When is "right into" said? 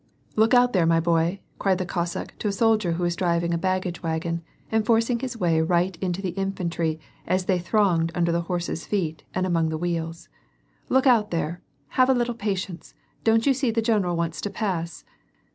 5.61-6.23